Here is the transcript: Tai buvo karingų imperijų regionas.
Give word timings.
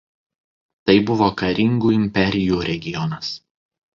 Tai 0.89 0.95
buvo 1.09 1.27
karingų 1.41 1.93
imperijų 1.97 2.57
regionas. 2.71 3.33